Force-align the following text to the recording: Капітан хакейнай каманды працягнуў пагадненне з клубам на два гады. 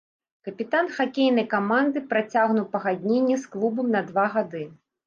Капітан 0.45 0.89
хакейнай 0.95 1.45
каманды 1.53 2.03
працягнуў 2.15 2.65
пагадненне 2.75 3.35
з 3.45 3.55
клубам 3.55 3.87
на 3.99 4.07
два 4.11 4.31
гады. 4.39 4.69